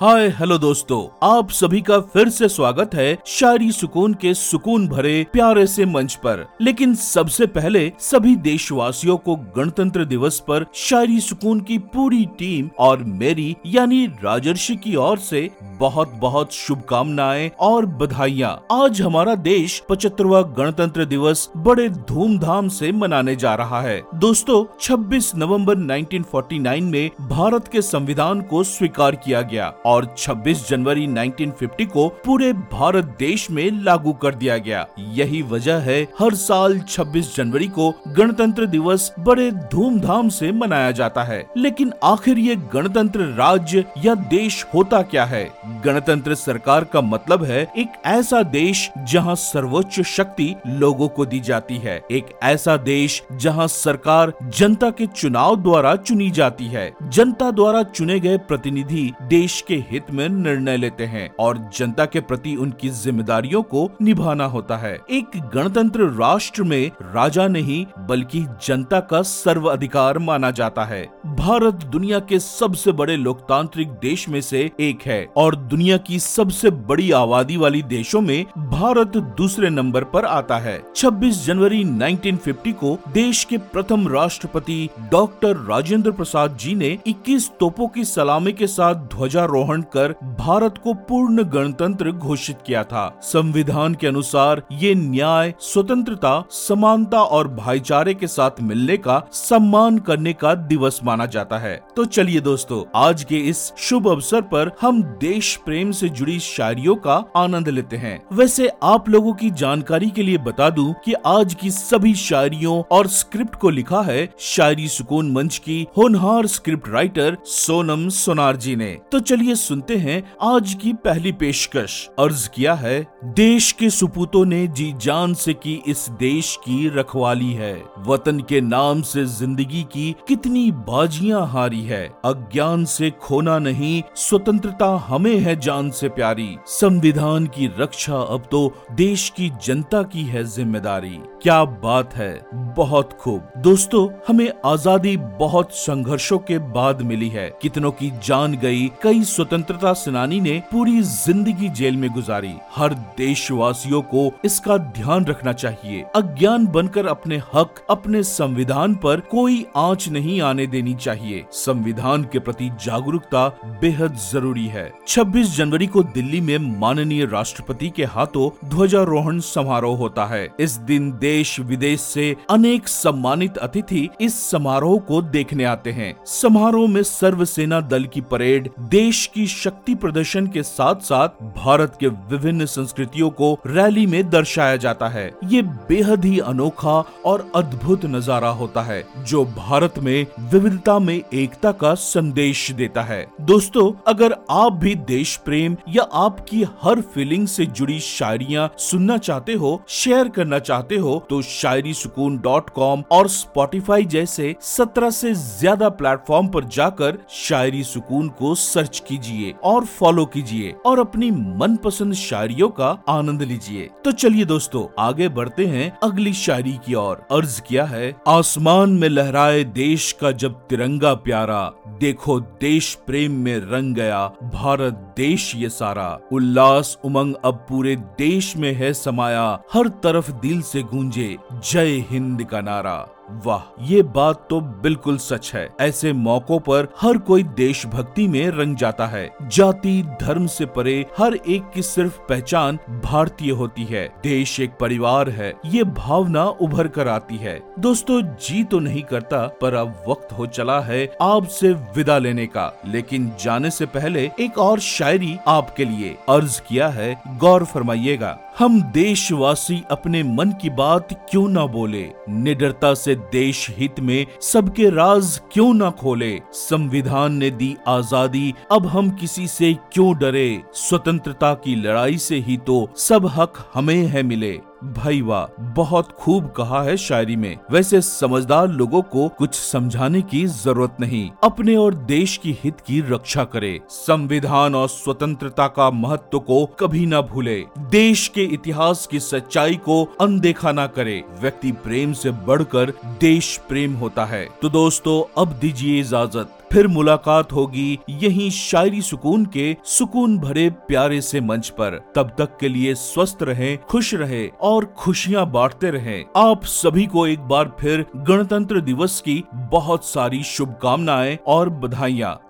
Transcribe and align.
हाय, 0.00 0.28
hello 0.28 0.58
दोस्तों, 0.58 1.28
आप 1.36 1.50
सभी 1.50 1.80
का 1.80 2.00
फिर 2.00 2.28
से 2.28 2.48
स्वागत 2.48 2.90
है 2.94 3.18
शायरी 3.26 3.72
सुकून 3.72 4.14
के 4.14 4.34
सुकून 4.34 4.88
भरे 4.88 5.26
प्यारे 5.32 5.66
से 5.66 5.84
मंच 5.84 6.14
पर। 6.14 6.46
लेकिन 6.60 6.94
सबसे 6.94 7.46
पहले 7.46 7.92
सभी 7.98 8.36
देशवासियों 8.36 9.16
को 9.16 9.36
गणतंत्र 9.36 10.04
दिवस 10.04 10.40
पर 10.40 10.66
शायरी 10.74 11.20
सुकून 11.20 11.60
की 11.60 11.78
पूरी 11.78 12.24
टीम 12.24 12.70
और 12.78 12.98
मेरी, 12.98 13.56
यानी 13.66 14.06
राजर्षि 14.06 14.76
की 14.76 14.96
ओर 14.96 15.18
से 15.18 15.50
बहुत 15.80 16.12
बहुत 16.14 16.52
शुभकामनाएँ 16.52 17.50
और 17.60 17.86
बधाइयाँ। 17.86 18.66
आज 18.72 19.02
हमारा 19.02 19.34
देश 19.34 19.82
पचहत्तरवा 19.88 20.42
गणतंत्र 20.42 21.04
दिवस 21.04 21.50
बड़े 21.56 21.88
धूमधाम 21.88 22.68
से 22.68 22.92
मनाने 22.92 23.36
जा 23.36 23.54
रहा 23.54 23.80
है। 23.80 24.02
दोस्तों 24.14 24.64
26 24.80 25.32
नवंबर 25.36 25.76
1949 25.76 26.80
में 26.80 27.10
भारत 27.20 27.68
के 27.68 27.82
संविधान 27.82 28.40
को 28.40 28.62
स्वीकार 28.62 29.14
किया 29.14 29.40
गया 29.42 29.72
और 29.86 30.14
26 30.18 30.68
जनवरी 30.68 31.06
1950 31.06 31.86
को 31.86 32.08
पूरे 32.08 32.52
भारत 32.52 33.16
देश 33.18 33.50
में 33.50 33.82
लागू 33.82 34.12
कर 34.12 34.34
दिया 34.34 34.58
गया। 34.58 34.86
यही 34.98 35.42
वजह 35.42 35.76
है, 35.76 36.02
हर 36.02 36.34
साल 36.34 36.78
26 36.78 37.36
जनवरी 37.36 37.68
को 37.68 37.94
गणतंत्र 38.08 38.66
दिवस 38.66 39.12
बड़े 39.18 39.50
धूमधाम 39.50 40.28
से 40.28 40.52
मनाया 40.52 40.90
जाता 40.90 41.22
है। 41.22 41.46
लेकिन 41.56 41.92
आखिर 42.04 42.38
ये 42.38 42.56
गणतंत्र 42.56 43.20
राज्य 43.20 43.84
या 44.04 44.14
देश 44.14 44.66
होता 44.74 45.02
क्या 45.02 45.24
है? 45.24 45.69
गणतंत्र 45.84 46.34
सरकार 46.34 46.84
का 46.84 47.00
मतलब 47.00 47.44
है 47.44 47.60
एक 47.78 47.92
ऐसा 48.06 48.42
देश 48.42 48.90
जहाँ 49.08 49.34
सर्वोच्च 49.34 50.00
शक्ति 50.00 50.54
लोगों 50.66 51.08
को 51.08 51.26
दी 51.26 51.40
जाती 51.40 51.76
है। 51.76 52.02
एक 52.10 52.26
ऐसा 52.42 52.76
देश 52.76 53.22
जहाँ 53.32 53.66
सरकार 53.68 54.32
जनता 54.44 54.90
के 54.90 55.06
चुनाव 55.06 55.56
द्वारा 55.56 55.96
चुनी 55.96 56.30
जाती 56.30 56.66
है। 56.66 56.90
जनता 57.02 57.50
द्वारा 57.50 57.82
चुने 57.82 58.18
गए 58.20 58.38
प्रतिनिधि 58.38 59.12
देश 59.22 59.60
के 59.68 59.76
हित 59.90 60.10
में 60.10 60.28
निर्णय 60.28 60.76
लेते 60.76 61.04
हैं 61.04 61.30
और 61.40 61.58
जनता 61.76 62.04
के 62.04 62.20
प्रति 62.20 62.56
उनकी 62.56 62.90
जिम्मेदारियों 62.90 63.62
को 63.62 63.88
निभाना 64.02 64.44
होता 64.44 64.76
है। 64.76 64.98
एक 65.10 65.40
गणतंत्र 65.54 66.08
राष्ट्र 66.10 66.62
में 66.62 66.90
राजा 67.02 67.46
नहीं, 67.48 67.86
बल्कि 67.98 68.44
जनता 68.66 69.00
का 69.00 69.22
सर्व 69.22 69.66
अधिकार 69.70 70.18
माना 70.18 70.50
जाता 70.50 70.84
है। 70.84 71.02
भारत 71.26 71.74
दुनिया 71.74 72.18
के 72.18 72.38
सबसे 72.38 72.92
बड़े 72.92 73.16
लोकतांत्रिक 73.16 73.88
देश 73.88 74.28
में 74.28 74.40
से 74.40 74.70
एक 74.80 75.02
है 75.06 75.26
और 75.36 75.56
दुनिया 75.68 75.96
की 75.96 76.18
सबसे 76.18 76.70
बड़ी 76.70 77.10
आबादी 77.10 77.56
वाली 77.56 77.82
देशों 77.82 78.20
में 78.20 78.46
भारत 78.58 79.16
दूसरे 79.16 79.70
नंबर 79.70 80.04
पर 80.04 80.24
आता 80.24 80.58
है। 80.58 80.82
26 80.96 81.44
जनवरी 81.46 81.84
1950 81.84 82.72
को 82.72 82.98
देश 83.12 83.44
के 83.44 83.58
प्रथम 83.58 84.08
राष्ट्रपति 84.08 84.88
डॉक्टर 85.12 85.56
राजेंद्र 85.56 86.10
प्रसाद 86.10 86.56
जी 86.56 86.74
ने 86.74 86.98
21 87.06 87.50
तोपों 87.60 87.88
की 87.88 88.04
सलामी 88.04 88.52
के 88.52 88.66
साथ 88.66 88.94
ध्वजारोहण 88.94 89.82
कर 89.82 90.14
भारत 90.38 90.78
को 90.84 90.94
पूर्ण 90.94 91.44
गणतंत्र 91.44 92.12
घोषित 92.12 92.58
किया 92.66 92.84
था। 92.84 93.20
संविधान 93.22 93.94
के 93.94 94.06
अनुसार 94.06 94.62
ये 94.72 94.94
न्याय, 94.94 95.54
स्वतंत्रता, 95.60 96.44
समानता 96.50 97.22
और 97.22 97.48
भाईचारे 97.48 98.14
के 98.14 98.26
साथ 98.26 98.50
मिलने 98.62 98.96
का 98.96 99.22
सम्मान 99.32 99.98
करने 99.98 100.32
का 100.32 100.54
दिवस 100.54 101.00
माना 101.04 101.26
जाता 101.26 101.58
है। 101.58 101.80
तो 101.96 102.04
चलिए 102.04 102.40
दोस्तों, 102.40 102.84
आज 102.94 103.24
के 103.24 103.36
इस 103.36 103.72
शुभ 103.78 104.08
अवसर 104.08 104.40
पर 104.40 104.70
हम 104.80 105.02
देश 105.02 105.49
प्रेम 105.56 105.90
से 105.92 106.08
जुड़ी 106.08 106.38
शायरियों 106.40 106.94
का 106.96 107.24
आनंद 107.36 107.68
लेते 107.68 107.96
हैं। 107.96 108.20
वैसे 108.32 108.68
आप 108.82 109.08
लोगों 109.08 109.32
की 109.32 109.50
जानकारी 109.50 110.10
के 110.10 110.22
लिए 110.22 110.38
बता 110.38 110.70
दूँ 110.70 110.94
कि 111.04 111.12
आज 111.26 111.54
की 111.54 111.70
सभी 111.70 112.14
शायरियों 112.14 112.82
और 112.90 113.06
स्क्रिप्ट 113.06 113.54
को 113.54 113.70
लिखा 113.70 114.00
है 114.02 114.28
शायरी 114.38 114.88
सुकून 114.88 115.30
मंच 115.32 115.58
की 115.58 115.86
होनहार 115.96 116.46
स्क्रिप्ट 116.46 116.88
राइटर 116.88 117.36
सोनम 117.44 118.08
सोनार 118.08 118.56
जी 118.56 118.76
ने। 118.76 118.90
तो 119.12 119.20
चलिए 119.20 119.54
सुनते 119.54 119.96
हैं 119.96 120.22
आज 120.42 120.74
की 120.74 120.92
पहली 120.92 121.32
पेशकश। 121.32 122.08
अर्ज़ 122.18 122.48
किया 122.48 122.74
है, 122.74 123.06
देश 123.24 123.72
के 123.72 123.90
सुपूतों 123.90 124.44
ने 124.44 124.66
जी 124.66 124.92
जान 125.00 125.34
से 125.34 125.54
की 125.54 125.82
इस 125.86 126.06
देश 126.10 126.56
की 126.56 126.88
रखवाली 126.88 127.52
है। 127.52 127.72
वतन 127.98 128.40
के 128.40 128.60
नाम 128.60 129.02
से 129.02 129.24
ज़िंदगी 129.24 129.82
की 129.82 130.14
कितनी 130.28 130.70
बाजियाँ 130.70 131.46
हारी 131.46 131.82
है। 131.82 132.06
अज्ञान 132.24 132.84
से 132.84 133.10
खोना 133.10 133.58
नहीं, 133.58 134.02
स्वतंत्रता 134.16 134.86
हमें 135.08 135.39
है 135.40 135.54
जान 135.60 135.90
से 135.90 136.08
प्यारी। 136.08 136.56
संविधान 136.66 137.46
की 137.46 137.66
रक्षा 137.78 138.20
अब 138.34 138.48
तो 138.50 138.60
देश 138.92 139.28
की 139.36 139.50
जनता 139.64 140.02
की 140.02 140.22
है 140.22 140.44
ज़िम्मेदारी। 140.46 141.18
क्या 141.42 141.62
बात 141.64 142.14
है? 142.14 142.32
बहुत 142.76 143.12
खूब। 143.12 143.52
दोस्तों, 143.58 144.06
हमें 144.28 144.50
आज़ादी 144.64 145.16
बहुत 145.38 145.72
संघर्षों 145.72 146.38
के 146.38 146.58
बाद 146.70 147.00
मिली 147.02 147.28
है। 147.28 147.48
कितनों 147.62 147.90
की 147.92 148.10
जान 148.24 148.54
गई, 148.54 148.86
कई 149.02 149.22
स्वतंत्रता 149.24 149.92
सेनानी 149.92 150.40
ने 150.40 150.58
पूरी 150.72 151.00
ज़िंदगी 151.02 151.68
जेल 151.70 151.96
में 151.96 152.08
गुजारी। 152.10 152.54
हर 152.74 152.94
देशवासियों 153.18 154.02
को 154.04 154.30
इसका 154.44 154.76
ध्यान 154.76 155.24
रखना 155.24 155.52
चाहिए। 155.52 156.04
अज्ञान 156.14 156.66
बनकर 156.66 157.06
अपने 157.06 157.36
हक, 157.54 157.84
अपने 157.90 158.22
संविधान 158.22 158.94
पर 158.94 159.20
कोई 159.30 159.64
आँच 159.76 160.08
नहीं 160.08 160.40
आने 160.40 160.66
देनी 160.66 160.94
चाहिए। 160.94 161.44
संविधान 161.52 162.24
के 162.24 162.38
प्रति 162.38 162.70
जागरूकता 162.84 163.46
बेहद 163.80 164.16
ज़रूरी 164.22 164.66
है। 164.66 164.90
26 165.20 165.48
जनवरी 165.56 165.86
को 165.86 166.02
दिल्ली 166.02 166.40
में 166.40 166.58
माननीय 166.80 167.24
राष्ट्रपति 167.26 167.88
के 167.88 168.04
हाथों 168.04 168.68
ध्वजारोहण 168.68 169.38
समारोह 169.38 169.96
होता 169.98 170.24
है। 170.26 170.48
इस 170.60 170.76
दिन 170.80 171.10
देश 171.12 171.58
विदेश 171.60 172.00
से 172.00 172.36
अनेक 172.50 172.88
सम्मानित 172.88 173.56
अतिथि 173.58 174.08
इस 174.20 174.38
समारोह 174.50 174.98
को 174.98 175.20
देखने 175.22 175.64
आते 175.64 175.90
हैं। 175.90 176.14
समारोह 176.26 176.88
में 176.88 177.02
सर्व 177.02 177.44
सेना 177.44 177.80
दल 177.80 178.04
की 178.04 178.20
परेड, 178.20 178.70
देश 178.80 179.30
की 179.34 179.46
शक्ति 179.46 179.94
प्रदर्शन 179.94 180.46
के 180.46 180.62
साथ 180.62 181.02
साथ 181.02 181.42
भारत 181.56 181.96
के 182.00 182.08
विभिन्न 182.08 182.66
संस्कृतियों 182.66 183.30
को 183.30 183.52
रैली 183.66 184.06
में 184.06 184.30
दर्शाया 184.30 184.76
जाता 184.76 185.08
है। 185.08 185.26
ये 185.44 185.62
बेहद 185.62 186.24
ही 186.24 186.38
अनोखा 186.38 186.98
और 187.24 187.50
अद्भुत 187.54 188.06
नज़ारा 188.06 188.48
होता 188.48 188.82
है, 188.82 189.04
जो 189.18 189.44
भारत 189.44 189.98
में 189.98 190.26
विविधता 190.40 190.98
में 190.98 191.14
एकता 191.34 191.72
का 191.72 191.94
संदेश 191.94 192.70
देता 192.70 193.02
है। 193.02 193.26
दोस्तों, 193.40 193.92
अगर 194.06 194.36
आप 194.50 194.72
भी 194.72 194.94
देश 195.10 195.36
प्रेम 195.44 195.76
या 195.88 196.02
आपकी 196.20 196.62
हर 196.82 197.00
फीलिंग 197.14 197.46
से 197.48 197.66
जुड़ी 197.68 197.98
शायरिया 198.00 198.68
सुनना 198.80 199.16
चाहते 199.20 199.54
हो 199.54 199.70
शेयर 199.88 200.28
करना 200.30 200.58
चाहते 200.60 200.96
हो 200.98 201.18
तो 201.30 201.40
शायरी 201.44 201.94
सुकून 201.94 202.38
डॉट 202.40 202.70
कॉम 202.70 203.02
और 203.12 203.28
स्पॉटिफाई 203.30 204.04
जैसे 204.08 204.54
सत्रह 204.66 205.10
से 205.12 205.32
ज़्यादा 205.34 205.88
प्लेटफॉर्म 206.00 206.48
पर 206.48 206.64
जाकर 206.70 207.18
शायरी 207.30 207.82
सुकून 207.84 208.28
को 208.38 208.54
सर्च 208.56 209.02
कीजिए 209.08 209.54
और 209.64 209.84
फॉलो 209.90 210.24
कीजिए 210.26 210.74
और 210.86 210.98
अपनी 211.00 211.30
मनपसंद 211.30 212.14
शायरियों 212.14 212.68
का 212.70 212.90
आनंद 213.08 213.42
लीजिए। 213.42 213.88
तो 214.04 214.12
चलिए 214.12 214.44
दोस्तों, 214.44 214.86
आगे 214.98 215.28
बढ़ते 215.30 215.66
हैं 215.66 215.90
अगली 216.02 216.32
शायरी 216.34 216.72
की 216.86 216.94
ओर। 216.96 217.26
अर्ज़ 217.32 217.60
किया 217.62 217.84
है, 217.84 218.14
आसमान 218.28 218.90
में 218.92 219.08
लहराए 219.08 219.64
देश 219.64 220.10
का 220.20 220.30
जब 220.34 220.54
तिरंगा 220.68 221.14
प्यारा, 221.20 221.60
देखो 222.00 222.38
देश 222.40 222.94
प्रेम 223.06 223.32
में 223.40 223.56
रंग 223.62 223.94
गया, 223.94 224.26
भारत 224.54 224.99
देश 225.16 225.52
ये 225.56 225.68
सारा। 225.68 226.20
उल्लास 226.32 226.98
उमंग 227.04 227.34
अब 227.44 227.66
पूरे 227.68 227.96
देश 227.96 228.56
में 228.56 228.72
है 228.72 228.92
समाया। 228.92 229.62
हर 229.72 229.88
तरफ़ 229.88 230.32
दिल 230.32 230.62
से 230.62 230.82
गूंजे। 230.82 231.38
जय 231.52 232.06
हिंद 232.10 232.44
का 232.44 232.60
नारा। 232.60 233.08
वाह, 233.30 233.84
ये 233.84 234.02
बात 234.02 234.46
तो 234.50 234.60
बिल्कुल 234.60 235.16
सच 235.18 235.50
है। 235.54 235.68
ऐसे 235.80 236.12
मौकों 236.12 236.58
पर 236.58 236.88
हर 237.00 237.18
कोई 237.18 237.42
देशभक्ति 237.42 238.28
में 238.28 238.48
रंग 238.48 238.76
जाता 238.76 239.06
है। 239.06 239.30
जाति, 239.42 240.02
धर्म 240.22 240.46
से 240.46 240.66
परे 240.66 241.06
हर 241.18 241.34
एक 241.34 241.70
की 241.74 241.82
सिर्फ़ 241.82 242.18
पहचान 242.18 242.78
भारतीय 243.04 243.50
होती 243.50 243.84
है। 243.84 244.12
देश 244.22 244.60
एक 244.60 244.70
परिवार 244.80 245.30
है, 245.30 245.54
ये 245.66 245.84
भावना 245.84 246.44
उभर 246.44 246.88
कर 246.88 247.08
आती 247.08 247.36
है। 247.36 247.62
दोस्तों, 247.78 248.22
जी 248.22 248.64
तो 248.64 248.78
नहीं 248.78 249.02
करता, 249.02 249.46
पर 249.60 249.74
अब 249.74 250.04
वक्त 250.08 250.32
हो 250.32 250.46
चला 250.46 250.80
है 250.80 251.16
आपसे 251.22 251.72
विदा 251.72 252.18
लेने 252.18 252.46
का। 252.46 252.80
लेकिन 252.86 253.32
जाने 253.44 253.70
से 253.70 253.86
पहले 253.86 254.30
एक 254.40 254.58
और 254.58 254.78
शायरी 254.78 255.36
आपके 255.46 255.84
लिए 255.84 256.16
अर्ज़ 256.28 256.60
किया 256.68 256.88
है। 256.88 257.22
गौर 257.28 257.64
फरमाइएगा, 257.64 258.38
हम 258.58 258.82
देशवासी 258.82 259.82
अपने 259.90 260.22
मन 260.22 260.52
की 260.62 260.70
बात 260.70 261.26
क्यों 261.30 261.48
ना 261.48 261.66
बोले? 261.66 262.10
निडरता 262.28 262.94
से 262.94 263.14
देश 263.32 263.66
हित 263.70 264.00
में 264.00 264.26
सबके 264.40 264.90
राज 264.90 265.40
क्यों 265.52 265.72
ना 265.74 265.90
खोले? 265.90 266.40
संविधान 266.52 267.32
ने 267.32 267.50
दी 267.50 267.76
आज़ादी, 267.88 268.54
अब 268.72 268.86
हम 268.86 269.10
किसी 269.10 269.46
से 269.46 269.72
क्यों 269.92 270.18
डरे? 270.18 270.62
स्वतंत्रता 270.74 271.54
की 271.54 271.74
लड़ाई 271.76 272.18
से 272.18 272.36
ही 272.36 272.56
तो 272.56 272.88
सब 272.96 273.26
हक 273.26 273.70
हमें 273.74 274.06
है 274.06 274.22
मिले। 274.22 274.58
भाई 274.84 275.20
वाह 275.20 275.62
बहुत 275.74 276.12
खूब 276.12 276.50
कहा 276.56 276.82
है 276.82 276.96
शायरी 276.96 277.36
में। 277.36 277.58
वैसे 277.70 278.00
समझदार 278.00 278.68
लोगों 278.68 279.02
को 279.02 279.28
कुछ 279.28 279.54
समझाने 279.54 280.22
की 280.22 280.46
ज़रूरत 280.46 280.96
नहीं। 281.00 281.30
अपने 281.44 281.76
और 281.76 281.94
देश 281.94 282.36
की 282.36 282.56
हित 282.64 282.80
की 282.80 283.00
रक्षा 283.00 283.44
करे। 283.44 283.80
संविधान 283.88 284.74
और 284.74 284.88
स्वतंत्रता 284.88 285.66
का 285.66 285.90
महत्व 285.90 286.38
को 286.38 286.66
कभी 286.66 287.06
ना 287.06 287.20
भूले। 287.20 287.64
देश 287.78 288.28
के 288.28 288.44
इतिहास 288.44 289.06
की 289.06 289.20
सच्चाई 289.20 289.74
को 289.74 290.04
अनदेखा 290.20 290.72
ना 290.72 290.86
करे। 290.86 291.22
व्यक्ति 291.40 291.72
प्रेम 291.72 292.12
से 292.12 292.30
बढ़कर 292.30 292.92
देश 293.06 293.60
प्रेम 293.68 293.94
होता 293.94 294.24
है। 294.24 294.48
तो 294.62 294.68
दोस्तों, 294.68 295.42
अब 295.42 295.48
दीजिए 295.48 296.00
इजाज़त। 296.00 296.56
फिर 296.72 296.86
मुलाकात 296.86 297.52
होगी 297.52 297.98
यही 298.10 298.50
शायरी 298.50 299.02
सुकून 299.02 299.46
के 299.46 299.76
सुकून 299.84 300.38
भरे 300.38 300.70
प्यारे 300.70 301.20
से 301.20 301.40
मंच 301.40 301.68
पर। 301.68 302.12
तब 302.14 302.34
तक 302.38 302.56
के 302.60 302.68
लिए 302.68 302.94
स्वस्थ 302.94 303.38
रहे, 303.42 303.76
खुश 303.76 304.14
रहे 304.14 304.50
और 304.60 304.84
खुशियाँ 304.84 305.50
बांटते 305.50 305.90
रहे। 305.90 306.24
आप 306.36 306.64
सभी 306.64 307.06
को 307.06 307.26
एक 307.26 307.40
बार 307.40 307.76
फिर 307.80 308.06
गणतंत्र 308.16 308.80
दिवस 308.80 309.20
की 309.20 309.44
बहुत 309.54 310.04
सारी 310.04 310.42
शुभकामनाएँ 310.42 311.38
और 311.46 311.68
बधाइयाँ। 311.68 312.40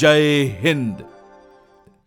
जय 0.00 0.58
हिंद। 0.62 1.04